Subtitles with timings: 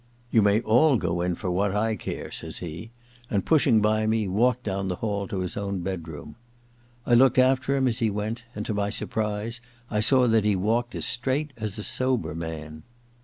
[0.19, 2.89] * You may all go in, for what I care,' says he,
[3.29, 6.37] and, pushing by me, walked down the hall to his own bedroom.
[7.05, 9.61] I looked after him as he went, and to my surprise
[9.91, 12.81] I saw that he walked as straight as a sober man.